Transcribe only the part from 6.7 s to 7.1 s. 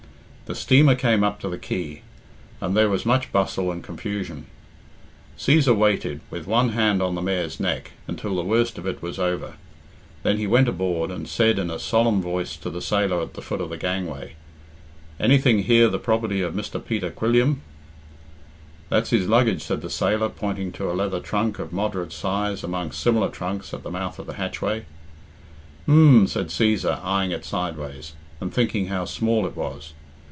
hand